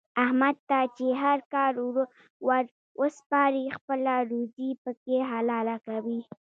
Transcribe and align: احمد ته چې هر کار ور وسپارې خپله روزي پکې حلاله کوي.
احمد 0.23 0.55
ته 0.69 0.79
چې 0.97 1.05
هر 1.23 1.39
کار 1.53 1.71
ور 2.47 2.65
وسپارې 3.01 3.65
خپله 3.77 4.13
روزي 4.31 4.69
پکې 4.83 5.17
حلاله 5.31 5.75
کوي. 5.87 6.19